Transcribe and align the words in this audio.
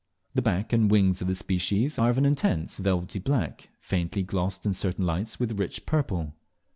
The 0.33 0.41
back 0.41 0.73
and 0.73 0.89
wings 0.89 1.21
of 1.21 1.27
this 1.27 1.37
species 1.37 1.99
are 1.99 2.09
of 2.09 2.17
an 2.17 2.25
intense 2.25 2.79
velvety 2.79 3.19
black, 3.19 3.69
faintly 3.79 4.23
glossed 4.23 4.65
in 4.65 4.73
certain 4.73 5.05
lights 5.05 5.39
with 5.39 5.59
rich 5.59 5.85
purple. 5.85 6.33